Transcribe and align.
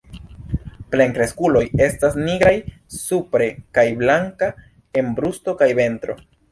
Plenkreskuloj 0.95 1.61
estas 1.89 2.17
nigraj 2.23 2.55
supre 2.97 3.53
kaj 3.79 3.87
blankaj 4.03 4.53
en 5.03 5.17
brusto 5.21 5.59
kaj 5.63 5.75
ventro. 5.83 6.23